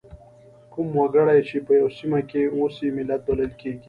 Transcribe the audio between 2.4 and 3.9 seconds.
اوسي ملت بلل کیږي.